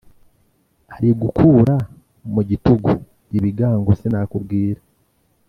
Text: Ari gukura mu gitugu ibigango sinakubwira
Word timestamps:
Ari 0.95 1.09
gukura 1.21 1.75
mu 2.33 2.41
gitugu 2.49 2.91
ibigango 3.37 3.91
sinakubwira 3.99 4.81